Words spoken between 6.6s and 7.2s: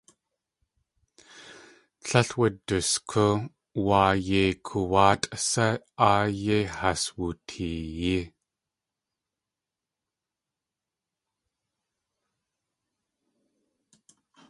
has